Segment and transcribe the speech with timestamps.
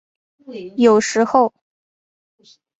[0.79, 1.53] 有时候。